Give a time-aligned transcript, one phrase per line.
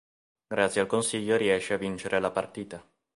[0.47, 2.83] Grazie al consiglio riesce a vincere la partita.